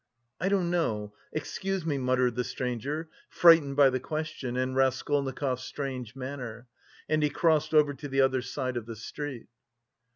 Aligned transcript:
"I 0.39 0.49
don't 0.49 0.71
know.... 0.71 1.13
Excuse 1.31 1.85
me..." 1.85 1.99
muttered 1.99 2.33
the 2.33 2.43
stranger, 2.43 3.07
frightened 3.29 3.75
by 3.75 3.91
the 3.91 3.99
question 3.99 4.57
and 4.57 4.75
Raskolnikov's 4.75 5.61
strange 5.61 6.15
manner, 6.15 6.65
and 7.07 7.21
he 7.21 7.29
crossed 7.29 7.71
over 7.71 7.93
to 7.93 8.07
the 8.07 8.21
other 8.21 8.41
side 8.41 8.77
of 8.77 8.87
the 8.87 8.95
street. 8.95 9.45